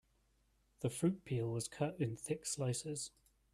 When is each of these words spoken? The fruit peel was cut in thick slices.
The 0.79 0.89
fruit 0.89 1.25
peel 1.25 1.51
was 1.51 1.67
cut 1.67 1.95
in 1.99 2.15
thick 2.15 2.47
slices. 2.47 3.11